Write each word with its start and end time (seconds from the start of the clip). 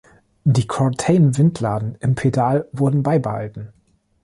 Die 0.45 0.65
Courtain-Windladen 0.65 1.93
im 1.99 2.15
Pedal 2.15 2.67
wurden 2.71 3.03
beibehalten. 3.03 3.71